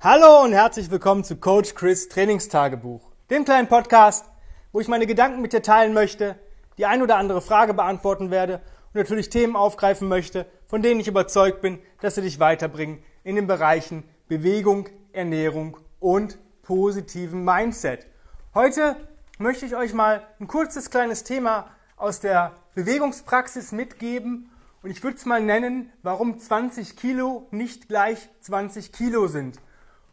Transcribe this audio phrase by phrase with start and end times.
[0.00, 4.26] Hallo und herzlich willkommen zu Coach Chris Trainingstagebuch, dem kleinen Podcast,
[4.70, 6.38] wo ich meine Gedanken mit dir teilen möchte,
[6.78, 8.60] die ein oder andere Frage beantworten werde
[8.92, 13.34] und natürlich Themen aufgreifen möchte, von denen ich überzeugt bin, dass sie dich weiterbringen in
[13.34, 18.06] den Bereichen Bewegung, Ernährung und positiven Mindset.
[18.54, 18.94] Heute
[19.38, 24.48] möchte ich euch mal ein kurzes kleines Thema aus der Bewegungspraxis mitgeben
[24.84, 29.58] und ich würde es mal nennen, warum 20 Kilo nicht gleich 20 Kilo sind.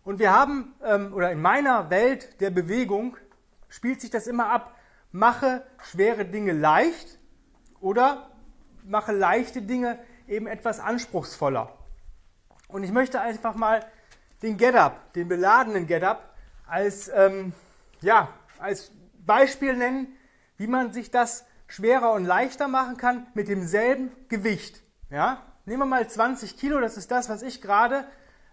[0.05, 3.17] Und wir haben, ähm, oder in meiner Welt der Bewegung
[3.67, 4.75] spielt sich das immer ab,
[5.11, 7.19] mache schwere Dinge leicht
[7.81, 8.29] oder
[8.83, 9.97] mache leichte Dinge
[10.27, 11.75] eben etwas anspruchsvoller.
[12.67, 13.83] Und ich möchte einfach mal
[14.43, 16.35] den Get-Up, den beladenen Get-Up,
[16.67, 17.53] als, ähm,
[18.01, 18.91] ja, als
[19.25, 20.15] Beispiel nennen,
[20.57, 24.83] wie man sich das schwerer und leichter machen kann mit demselben Gewicht.
[25.09, 25.41] Ja?
[25.65, 28.05] Nehmen wir mal 20 Kilo, das ist das, was ich gerade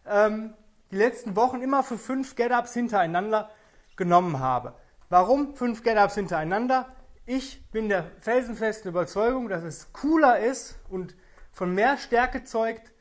[0.06, 0.54] ähm,
[0.92, 3.50] die letzten Wochen immer für fünf Get-Ups hintereinander
[3.96, 4.74] genommen habe.
[5.08, 6.86] Warum fünf Get-Ups hintereinander?
[7.24, 11.16] Ich bin der felsenfesten Überzeugung, dass es cooler ist und
[11.50, 12.92] von mehr Stärke zeugt,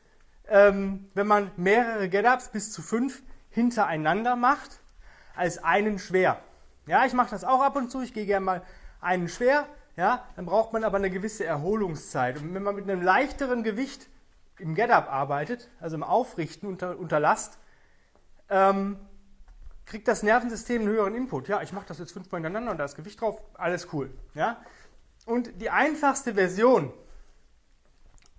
[0.48, 4.80] ähm, wenn man mehrere Get-Ups bis zu fünf hintereinander macht,
[5.36, 6.40] als einen schwer.
[6.86, 8.00] Ja, ich mache das auch ab und zu.
[8.00, 8.62] Ich gehe gerne mal
[9.02, 9.66] einen schwer.
[9.96, 12.38] Ja, dann braucht man aber eine gewisse Erholungszeit.
[12.38, 14.08] Und wenn man mit einem leichteren Gewicht
[14.58, 17.58] im Get-Up arbeitet, also im Aufrichten unter, unter Last,
[18.52, 18.98] ähm,
[19.86, 21.48] kriegt das Nervensystem einen höheren Input.
[21.48, 24.10] Ja, ich mache das jetzt fünfmal hintereinander und da ist Gewicht drauf, alles cool.
[24.34, 24.62] Ja?
[25.26, 26.92] Und die einfachste Version,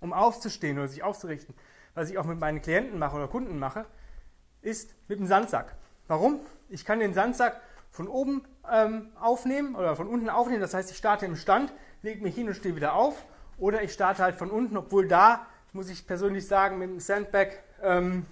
[0.00, 1.54] um aufzustehen oder sich aufzurichten,
[1.94, 3.86] was ich auch mit meinen Klienten mache oder Kunden mache,
[4.62, 5.74] ist mit dem Sandsack.
[6.06, 6.40] Warum?
[6.68, 10.60] Ich kann den Sandsack von oben ähm, aufnehmen oder von unten aufnehmen.
[10.60, 13.24] Das heißt, ich starte im Stand, lege mich hin und stehe wieder auf.
[13.58, 17.48] Oder ich starte halt von unten, obwohl da, muss ich persönlich sagen, mit dem Sandbag
[17.82, 18.26] ähm,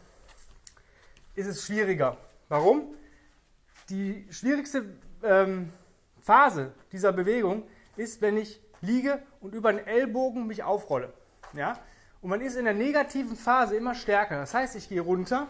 [1.35, 2.17] ist es schwieriger.
[2.49, 2.95] Warum?
[3.89, 4.85] Die schwierigste
[5.23, 5.73] ähm,
[6.21, 7.65] Phase dieser Bewegung
[7.97, 11.13] ist, wenn ich liege und über den Ellbogen mich aufrolle.
[11.55, 11.79] Ja?
[12.21, 14.37] Und man ist in der negativen Phase immer stärker.
[14.37, 15.49] Das heißt, ich gehe runter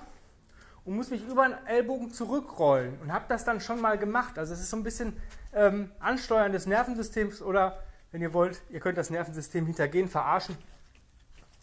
[0.84, 4.38] und muss mich über den Ellbogen zurückrollen und habe das dann schon mal gemacht.
[4.38, 5.16] Also es ist so ein bisschen
[5.52, 10.56] ähm, Ansteuern des Nervensystems oder, wenn ihr wollt, ihr könnt das Nervensystem hintergehen, verarschen.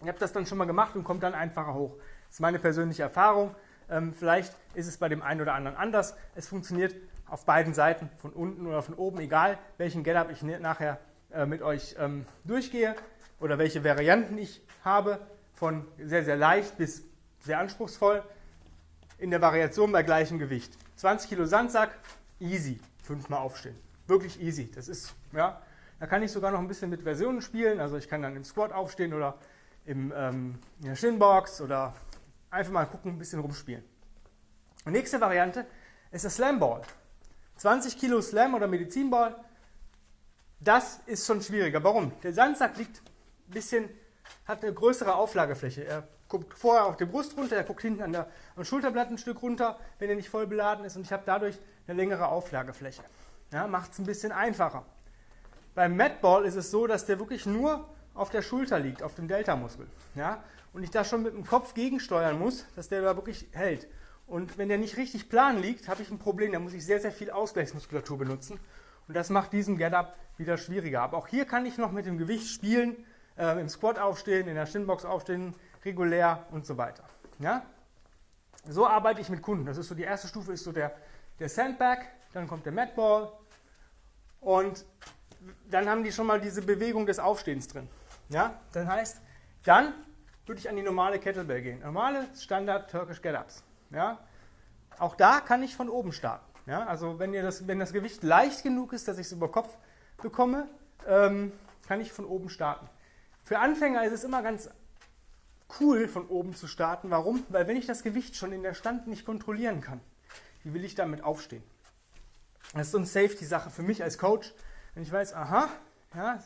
[0.01, 1.95] Ich habe das dann schon mal gemacht und kommt dann einfacher hoch.
[2.27, 3.53] Das ist meine persönliche Erfahrung.
[3.89, 6.15] Ähm, vielleicht ist es bei dem einen oder anderen anders.
[6.35, 6.95] Es funktioniert
[7.27, 10.99] auf beiden Seiten, von unten oder von oben, egal welchen Get-Up ich nachher
[11.31, 12.95] äh, mit euch ähm, durchgehe
[13.39, 15.19] oder welche Varianten ich habe,
[15.53, 17.03] von sehr, sehr leicht bis
[17.41, 18.23] sehr anspruchsvoll,
[19.17, 20.77] in der Variation bei gleichem Gewicht.
[20.95, 21.91] 20 Kilo Sandsack,
[22.39, 23.75] easy, fünfmal aufstehen.
[24.07, 24.71] Wirklich easy.
[24.73, 25.61] Das ist, ja,
[25.99, 27.79] da kann ich sogar noch ein bisschen mit Versionen spielen.
[27.79, 29.35] Also ich kann dann im Squat aufstehen oder
[29.85, 31.93] im, ähm, in der Shinbox oder
[32.51, 33.83] Einfach mal gucken, ein bisschen rumspielen.
[34.85, 35.65] Die nächste Variante
[36.11, 36.81] ist der Slam Ball.
[37.57, 39.35] 20 Kilo Slam oder Medizinball,
[40.59, 41.83] das ist schon schwieriger.
[41.83, 42.11] Warum?
[42.21, 43.89] Der Sandsack liegt ein bisschen,
[44.45, 45.85] hat eine größere Auflagefläche.
[45.85, 49.17] Er guckt vorher auf die Brust runter, er guckt hinten an der, am Schulterblatt ein
[49.17, 53.03] Stück runter, wenn er nicht voll beladen ist und ich habe dadurch eine längere Auflagefläche.
[53.51, 54.85] Ja, Macht es ein bisschen einfacher.
[55.75, 59.27] Beim Madball ist es so, dass der wirklich nur auf der Schulter liegt, auf dem
[59.27, 59.87] Delta-Muskel.
[60.15, 60.43] Ja?
[60.73, 63.87] Und ich da schon mit dem Kopf gegensteuern muss, dass der da wirklich hält.
[64.27, 66.51] Und wenn der nicht richtig plan liegt, habe ich ein Problem.
[66.51, 68.59] Da muss ich sehr, sehr viel Ausgleichsmuskulatur benutzen.
[69.07, 71.01] Und das macht diesen Get-Up wieder schwieriger.
[71.01, 72.95] Aber auch hier kann ich noch mit dem Gewicht spielen,
[73.37, 77.03] äh, im Squat aufstehen, in der Shinbox aufstehen, regulär und so weiter.
[77.39, 77.65] Ja?
[78.67, 79.65] So arbeite ich mit Kunden.
[79.65, 80.95] Das ist so die erste Stufe, ist so der,
[81.39, 81.99] der Sandbag,
[82.33, 83.31] dann kommt der Matball
[84.41, 84.85] und
[85.71, 87.87] dann haben die schon mal diese Bewegung des Aufstehens drin.
[88.29, 88.59] Ja?
[88.73, 89.21] Das heißt,
[89.63, 89.93] dann
[90.45, 91.79] würde ich an die normale Kettlebell gehen.
[91.81, 93.63] Normale Standard Turkish Get-Ups.
[93.91, 94.19] Ja?
[94.97, 96.45] Auch da kann ich von oben starten.
[96.65, 96.85] Ja?
[96.85, 99.77] Also wenn, ihr das, wenn das Gewicht leicht genug ist, dass ich es über Kopf
[100.21, 100.67] bekomme,
[101.07, 101.51] ähm,
[101.87, 102.87] kann ich von oben starten.
[103.43, 104.69] Für Anfänger ist es immer ganz
[105.79, 107.09] cool, von oben zu starten.
[107.09, 107.43] Warum?
[107.49, 110.01] Weil wenn ich das Gewicht schon in der Stand nicht kontrollieren kann,
[110.63, 111.63] wie will ich damit aufstehen?
[112.73, 114.53] Das ist so eine Safety-Sache für mich als Coach.
[114.93, 115.69] Wenn ich weiß, aha,
[116.15, 116.39] ja,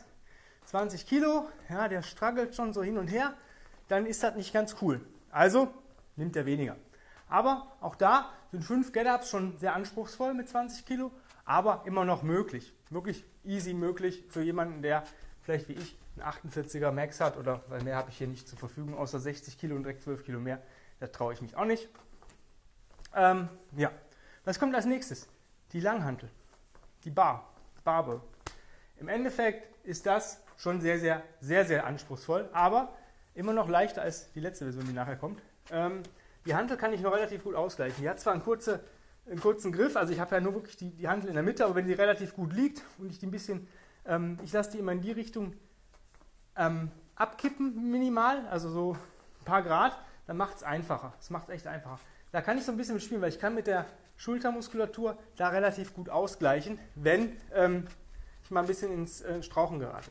[0.66, 3.34] 20 Kilo, ja, der struggelt schon so hin und her,
[3.88, 5.00] dann ist das nicht ganz cool.
[5.30, 5.68] Also
[6.16, 6.76] nimmt er weniger.
[7.28, 11.10] Aber auch da sind fünf Get-Ups schon sehr anspruchsvoll mit 20 Kilo,
[11.44, 12.72] aber immer noch möglich.
[12.90, 15.04] Wirklich easy möglich für jemanden, der
[15.42, 18.58] vielleicht wie ich einen 48er Max hat oder weil mehr habe ich hier nicht zur
[18.58, 20.62] Verfügung, außer 60 Kilo und direkt 12 Kilo mehr.
[21.00, 21.88] Da traue ich mich auch nicht.
[23.14, 23.90] Ähm, ja,
[24.44, 25.28] was kommt als nächstes?
[25.72, 26.30] Die Langhantel,
[27.04, 27.52] die Bar,
[27.82, 28.22] Barbe.
[28.96, 32.94] Im Endeffekt ist das schon sehr, sehr, sehr, sehr anspruchsvoll, aber
[33.34, 35.42] immer noch leichter als die letzte Version, die nachher kommt.
[35.70, 36.02] Ähm,
[36.46, 38.02] Die Hantel kann ich noch relativ gut ausgleichen.
[38.02, 38.84] Die hat zwar einen, kurze,
[39.26, 41.64] einen kurzen Griff, also ich habe ja nur wirklich die, die Hantel in der Mitte,
[41.64, 43.66] aber wenn die relativ gut liegt und ich die ein bisschen,
[44.04, 45.54] ähm, ich lasse die immer in die Richtung
[46.56, 48.92] ähm, abkippen minimal, also so
[49.40, 51.14] ein paar Grad, dann macht es einfacher.
[51.18, 51.98] Es macht es echt einfacher.
[52.30, 55.94] Da kann ich so ein bisschen spielen, weil ich kann mit der Schultermuskulatur da relativ
[55.94, 57.86] gut ausgleichen, wenn ähm,
[58.42, 60.10] ich mal ein bisschen ins äh, Strauchen gerate.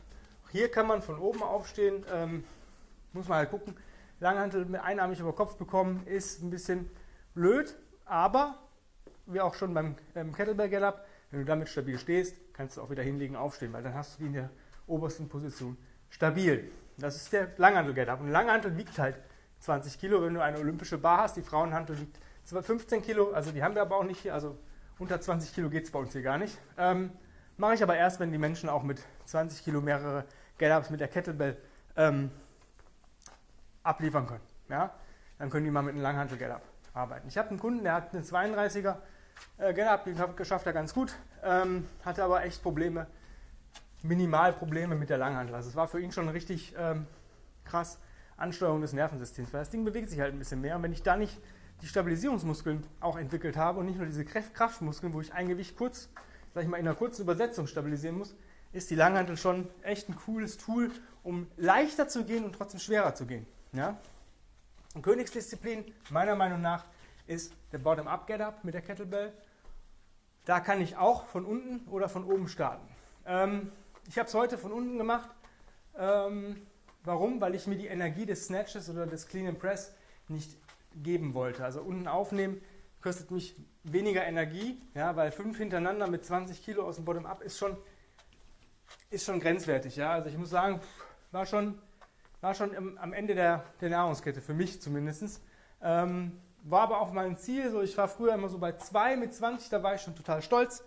[0.50, 2.44] Hier kann man von oben aufstehen, ähm,
[3.14, 3.76] muss man halt gucken.
[4.20, 6.90] Langhantel mit einarmig über Kopf bekommen ist ein bisschen
[7.34, 7.74] blöd,
[8.04, 8.58] aber
[9.26, 11.00] wie auch schon beim ähm, Kettlebell Gallop,
[11.30, 14.22] wenn du damit stabil stehst, kannst du auch wieder hinlegen, aufstehen, weil dann hast du
[14.22, 14.50] die in der
[14.86, 15.76] obersten Position
[16.10, 16.70] stabil.
[16.98, 18.20] Das ist der Langhantel Gallop.
[18.20, 19.18] Und Langhantel wiegt halt
[19.60, 21.36] 20 Kilo, wenn du eine olympische Bar hast.
[21.36, 24.58] Die Frauenhantel wiegt 15 Kilo, also die haben wir aber auch nicht hier, also
[24.98, 26.58] unter 20 Kilo geht es bei uns hier gar nicht.
[26.76, 27.10] Ähm,
[27.56, 30.24] Mache ich aber erst, wenn die Menschen auch mit 20 Kilo mehrere
[30.58, 31.56] Get-Ups mit der Kettlebell
[31.96, 32.30] ähm,
[33.84, 34.42] abliefern können.
[34.68, 34.92] Ja?
[35.38, 36.38] Dann können die mal mit einem Langhantel
[36.92, 37.28] arbeiten.
[37.28, 38.96] Ich habe einen Kunden, der hat einen 32er
[39.58, 41.14] äh, Get-Up, den geschafft er ganz gut,
[41.44, 43.06] ähm, hatte aber echt Probleme,
[44.02, 45.54] Minimalprobleme mit der Langhantel.
[45.54, 47.06] Also es war für ihn schon richtig ähm,
[47.64, 47.98] krass
[48.36, 51.02] Ansteuerung des Nervensystems, weil das Ding bewegt sich halt ein bisschen mehr und wenn ich
[51.02, 51.40] da nicht
[51.82, 56.08] die Stabilisierungsmuskeln auch entwickelt habe und nicht nur diese Kraftmuskeln, wo ich ein Gewicht kurz,
[56.54, 58.34] sag ich mal, in einer kurzen Übersetzung stabilisieren muss,
[58.72, 60.90] ist die Langhantel schon echt ein cooles Tool,
[61.22, 63.46] um leichter zu gehen und trotzdem schwerer zu gehen.
[63.74, 63.98] Ja?
[64.94, 66.84] Und Königsdisziplin, meiner Meinung nach,
[67.26, 69.32] ist der Bottom-Up Get-Up mit der Kettlebell.
[70.44, 72.86] Da kann ich auch von unten oder von oben starten.
[73.26, 73.72] Ähm,
[74.06, 75.30] ich habe es heute von unten gemacht.
[75.96, 76.66] Ähm,
[77.02, 77.40] warum?
[77.40, 79.94] Weil ich mir die Energie des Snatches oder des Clean and Press
[80.28, 80.56] nicht
[81.02, 81.64] geben wollte.
[81.64, 82.60] Also unten aufnehmen
[83.02, 87.58] kostet mich weniger Energie, ja, weil fünf hintereinander mit 20 Kilo aus dem Bottom-up ist
[87.58, 87.76] schon,
[89.10, 89.96] ist schon grenzwertig.
[89.96, 90.12] Ja.
[90.12, 90.80] Also ich muss sagen,
[91.32, 91.78] war schon,
[92.44, 95.40] war schon im, am Ende der, der Nahrungskette, für mich zumindest.
[95.82, 97.70] Ähm, war aber auch mein Ziel.
[97.70, 100.42] So, ich war früher immer so bei 2 mit 20, da war ich schon total
[100.42, 100.84] stolz.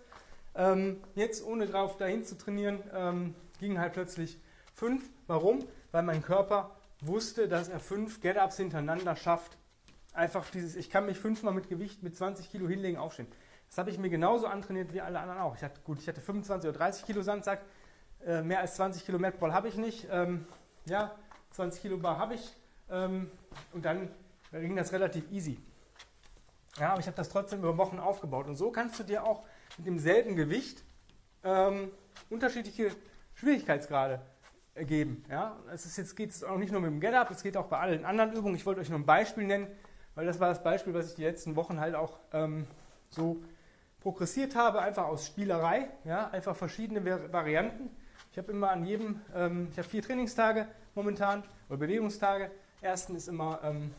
[0.56, 4.40] Ähm, jetzt, ohne drauf dahin zu trainieren, ähm, gingen halt plötzlich
[4.76, 5.04] 5.
[5.26, 5.66] Warum?
[5.92, 9.58] Weil mein Körper wusste, dass er 5 Get-Ups hintereinander schafft
[10.14, 13.28] einfach dieses, ich kann mich fünfmal mit Gewicht mit 20 Kilo hinlegen, aufstehen.
[13.70, 15.56] Das habe ich mir genauso antrainiert wie alle anderen auch.
[15.56, 17.62] Ich hatte, gut, ich hatte 25 oder 30 Kilo Sandsack,
[18.26, 20.08] äh, mehr als 20 Kilo Matball habe ich nicht.
[20.10, 20.48] Ähm,
[20.86, 21.12] ja,
[21.58, 22.56] 20 Kilo Bar habe ich.
[22.90, 23.30] Ähm,
[23.74, 24.10] und dann
[24.52, 25.60] ging das relativ easy.
[26.80, 28.48] Ja, aber ich habe das trotzdem über Wochen aufgebaut.
[28.48, 29.44] Und so kannst du dir auch
[29.78, 30.84] mit demselben Gewicht
[31.44, 31.92] ähm,
[32.30, 32.92] unterschiedliche
[33.34, 34.22] Schwierigkeitsgrade
[34.76, 35.26] geben.
[35.30, 37.66] Ja, es ist jetzt geht es auch nicht nur mit dem Get-Up, es geht auch
[37.66, 38.56] bei allen anderen Übungen.
[38.56, 39.68] Ich wollte euch nur ein Beispiel nennen,
[40.14, 42.68] weil das war das Beispiel, was ich die letzten Wochen halt auch ähm,
[43.10, 43.38] so
[44.02, 47.90] progressiert habe, einfach aus Spielerei, ja, einfach verschiedene Varianten.
[48.38, 52.52] Ich habe immer an jedem, ähm, ich habe vier Trainingstage momentan oder Bewegungstage.
[52.82, 53.92] Ersten ist immer ähm,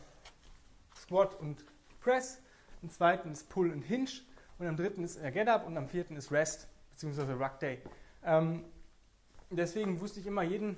[0.95, 1.65] Squat und
[1.99, 2.41] Press,
[2.81, 4.09] am zweiten ist Pull und Hinge
[4.57, 7.33] und am dritten ist Get Up und am vierten ist Rest bzw.
[7.33, 7.81] Ruck Day.
[8.23, 8.63] Ähm,
[9.49, 10.77] deswegen wusste ich immer jeden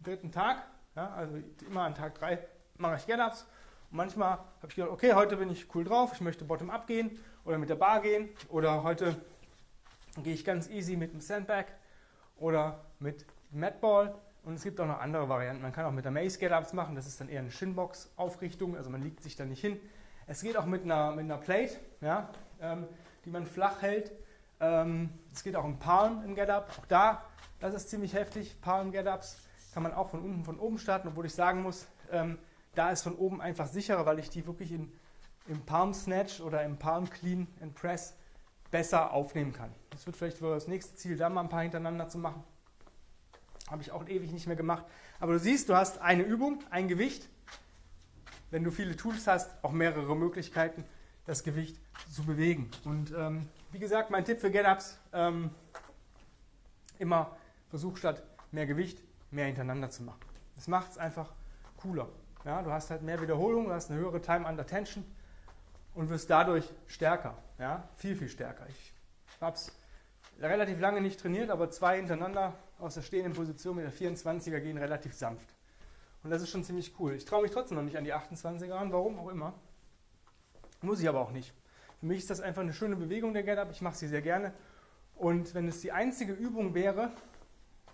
[0.00, 0.62] dritten Tag,
[0.96, 1.36] ja, also
[1.68, 2.38] immer an Tag drei
[2.78, 3.44] mache ich Get Ups
[3.90, 7.58] manchmal habe ich gedacht, okay, heute bin ich cool drauf, ich möchte Bottom-up gehen oder
[7.58, 9.14] mit der Bar gehen oder heute
[10.22, 11.66] gehe ich ganz easy mit dem Sandbag
[12.42, 15.62] oder mit Matball und es gibt auch noch andere Varianten.
[15.62, 18.90] Man kann auch mit der Mace Get-Ups machen, das ist dann eher eine Shinbox-Aufrichtung, also
[18.90, 19.80] man liegt sich da nicht hin.
[20.26, 22.28] Es geht auch mit einer, mit einer Plate, ja,
[22.60, 22.86] ähm,
[23.24, 24.12] die man flach hält.
[24.60, 27.22] Ähm, es geht auch im Palm im Get-Up, auch da,
[27.60, 28.60] das ist ziemlich heftig.
[28.60, 29.38] Palm Get-Ups
[29.72, 32.38] kann man auch von unten, von oben starten, obwohl ich sagen muss, ähm,
[32.74, 34.92] da ist von oben einfach sicherer, weil ich die wirklich in,
[35.46, 38.14] im Palm Snatch oder im Palm Clean and Press
[38.72, 39.70] besser aufnehmen kann.
[39.90, 42.42] Das wird vielleicht das nächste Ziel, da mal ein paar hintereinander zu machen.
[43.70, 44.84] Habe ich auch ewig nicht mehr gemacht.
[45.20, 47.28] Aber du siehst, du hast eine Übung, ein Gewicht.
[48.50, 50.84] Wenn du viele Tools hast, auch mehrere Möglichkeiten,
[51.26, 51.78] das Gewicht
[52.10, 52.70] zu bewegen.
[52.84, 55.50] Und ähm, wie gesagt, mein Tipp für Get-Ups, ähm,
[56.98, 57.36] immer
[57.70, 58.98] versuch statt mehr Gewicht,
[59.30, 60.20] mehr hintereinander zu machen.
[60.56, 61.32] Das macht es einfach
[61.76, 62.08] cooler.
[62.44, 65.04] Ja, du hast halt mehr Wiederholungen, du hast eine höhere Time under Tension
[65.94, 67.36] und wirst dadurch stärker.
[67.62, 68.66] Ja, viel, viel stärker.
[68.68, 68.92] Ich
[69.40, 69.70] habe es
[70.40, 74.78] relativ lange nicht trainiert, aber zwei hintereinander aus der stehenden Position mit der 24er gehen
[74.78, 75.54] relativ sanft.
[76.24, 77.14] Und das ist schon ziemlich cool.
[77.14, 79.54] Ich traue mich trotzdem noch nicht an die 28er an, warum auch immer.
[80.80, 81.54] Muss ich aber auch nicht.
[82.00, 83.70] Für mich ist das einfach eine schöne Bewegung, der Get-Up.
[83.70, 84.52] Ich mache sie sehr gerne.
[85.14, 87.12] Und wenn es die einzige Übung wäre,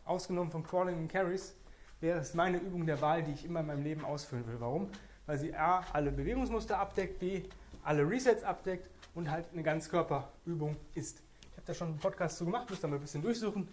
[0.07, 1.55] ausgenommen von Crawling und Carries,
[2.01, 4.61] wäre es meine Übung der Wahl, die ich immer in meinem Leben ausführen will.
[4.61, 4.91] Warum?
[5.27, 7.43] Weil sie A, alle Bewegungsmuster abdeckt, B,
[7.89, 11.23] alle Resets abdeckt und halt eine Ganzkörperübung ist.
[11.51, 13.67] Ich habe da schon einen Podcast zu gemacht, müsst ihr mal ein bisschen durchsuchen.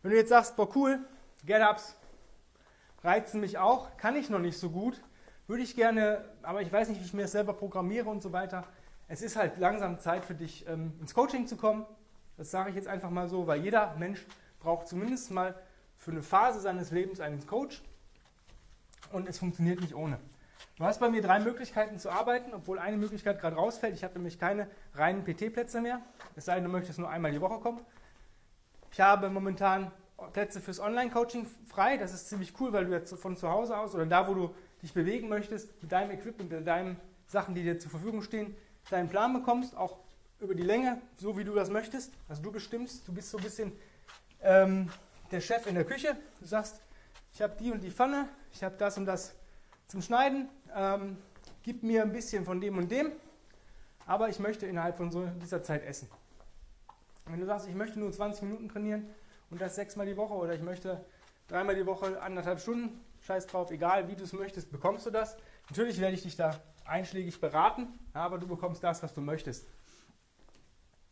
[0.00, 0.98] Wenn du jetzt sagst, boah cool,
[1.44, 1.94] Get-Ups
[3.04, 5.02] reizen mich auch, kann ich noch nicht so gut,
[5.46, 8.32] würde ich gerne, aber ich weiß nicht, wie ich mir das selber programmiere und so
[8.32, 8.64] weiter.
[9.08, 11.84] Es ist halt langsam Zeit für dich, ähm, ins Coaching zu kommen.
[12.38, 14.24] Das sage ich jetzt einfach mal so, weil jeder Mensch
[14.58, 15.54] braucht zumindest mal
[15.96, 17.82] für eine Phase seines Lebens einen Coach.
[19.12, 20.18] Und es funktioniert nicht ohne.
[20.76, 23.94] Du hast bei mir drei Möglichkeiten zu arbeiten, obwohl eine Möglichkeit gerade rausfällt.
[23.94, 26.00] Ich habe nämlich keine reinen PT-Plätze mehr.
[26.36, 27.80] Es sei denn, du möchtest nur einmal die Woche kommen.
[28.90, 29.92] Ich habe momentan
[30.32, 31.96] Plätze fürs Online-Coaching frei.
[31.96, 34.54] Das ist ziemlich cool, weil du jetzt von zu Hause aus oder da, wo du
[34.82, 36.96] dich bewegen möchtest, mit deinem Equipment, mit deinen
[37.26, 38.56] Sachen, die dir zur Verfügung stehen,
[38.90, 39.98] deinen Plan bekommst, auch
[40.40, 42.12] über die Länge, so wie du das möchtest.
[42.28, 43.72] Also du bestimmst, du bist so ein bisschen
[44.42, 44.90] ähm,
[45.30, 46.16] der Chef in der Küche.
[46.40, 46.80] Du sagst,
[47.32, 49.34] ich habe die und die Pfanne, ich habe das und das
[49.86, 51.16] zum Schneiden, ähm,
[51.62, 53.12] gib mir ein bisschen von dem und dem,
[54.06, 56.08] aber ich möchte innerhalb von so dieser Zeit essen.
[57.26, 59.08] Wenn du sagst, ich möchte nur 20 Minuten trainieren
[59.50, 61.04] und das sechsmal die Woche oder ich möchte
[61.48, 65.36] dreimal die Woche anderthalb Stunden, scheiß drauf, egal wie du es möchtest, bekommst du das.
[65.68, 69.68] Natürlich werde ich dich da einschlägig beraten, aber du bekommst das, was du möchtest.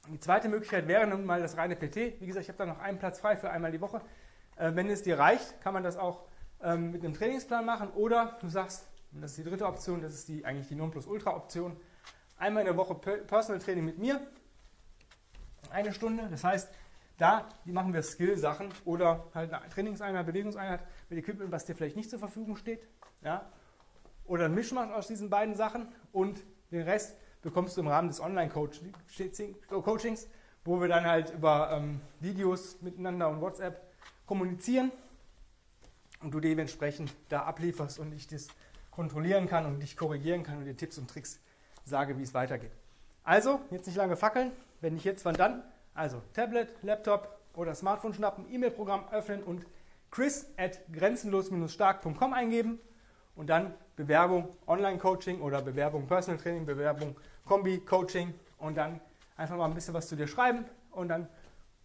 [0.08, 2.20] Die zweite Möglichkeit wäre nun mal das reine PT.
[2.20, 4.00] Wie gesagt, ich habe da noch einen Platz frei für einmal die Woche.
[4.56, 6.24] Äh, wenn es dir reicht, kann man das auch
[6.62, 10.14] ähm, mit einem Trainingsplan machen oder du sagst, und das ist die dritte Option, das
[10.14, 11.76] ist die, eigentlich die Nonplusultra-Option,
[12.36, 14.20] einmal in der Woche Personal Training mit mir,
[15.70, 16.28] eine Stunde.
[16.30, 16.68] Das heißt,
[17.16, 22.10] da machen wir Skill-Sachen oder halt eine Trainingseinheit, Bewegungseinheit mit Equipment, was dir vielleicht nicht
[22.10, 22.86] zur Verfügung steht.
[23.22, 23.50] Ja?
[24.24, 28.20] Oder ein Mischmasch aus diesen beiden Sachen und den Rest bekommst du im Rahmen des
[28.20, 30.28] Online-Coachings,
[30.64, 33.82] wo wir dann halt über ähm, Videos miteinander und WhatsApp
[34.26, 34.92] kommunizieren
[36.20, 38.48] und du dementsprechend da ablieferst und ich das
[38.98, 41.38] kontrollieren kann und dich korrigieren kann und dir Tipps und Tricks
[41.84, 42.72] sage, wie es weitergeht.
[43.22, 44.50] Also, jetzt nicht lange fackeln,
[44.80, 45.62] wenn nicht jetzt, wann dann?
[45.94, 49.64] Also Tablet, Laptop oder Smartphone schnappen, E-Mail-Programm öffnen und
[50.10, 52.80] chris at grenzenlos-stark.com eingeben
[53.36, 57.14] und dann Bewerbung Online-Coaching oder Bewerbung Personal Training, Bewerbung
[57.44, 59.00] Kombi-Coaching und dann
[59.36, 61.28] einfach mal ein bisschen was zu dir schreiben und dann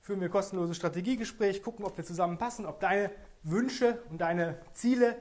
[0.01, 3.11] führen wir kostenlose Strategiegespräch, gucken, ob wir zusammenpassen, ob deine
[3.43, 5.15] Wünsche und deine Ziele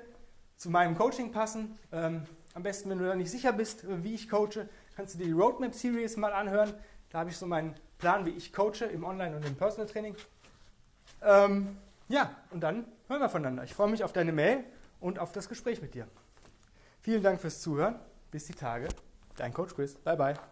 [0.62, 1.76] zu meinem Coaching passen.
[1.90, 2.22] Ähm,
[2.54, 5.32] am besten, wenn du da nicht sicher bist, wie ich coache, kannst du dir die
[5.32, 6.72] Roadmap Series mal anhören.
[7.10, 10.14] Da habe ich so meinen Plan, wie ich coache im Online- und im Personal Training.
[11.20, 11.76] Ähm,
[12.08, 13.64] ja, und dann hören wir voneinander.
[13.64, 14.64] Ich freue mich auf deine Mail
[15.00, 16.06] und auf das Gespräch mit dir.
[17.00, 17.96] Vielen Dank fürs Zuhören.
[18.30, 18.88] Bis die Tage.
[19.36, 19.94] Dein Coach Chris.
[19.96, 20.51] Bye, bye.